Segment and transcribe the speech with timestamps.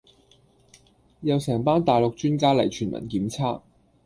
[1.19, 3.61] 又成班大陸專家嚟全民檢測